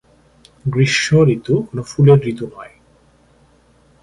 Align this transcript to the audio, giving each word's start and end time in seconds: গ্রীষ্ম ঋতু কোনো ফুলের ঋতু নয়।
গ্রীষ্ম 0.65 1.15
ঋতু 1.35 1.53
কোনো 1.67 1.81
ফুলের 1.83 2.19
ঋতু 2.31 2.45
নয়। 2.53 2.73